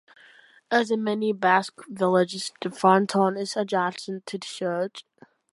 As 0.71 0.89
in 0.89 1.03
many 1.03 1.31
Basque 1.31 1.79
villages, 1.87 2.51
the 2.59 2.71
fronton 2.71 3.37
is 3.37 3.55
adjacent 3.55 4.25
to 4.25 4.39
the 4.39 4.47
church. 4.47 5.05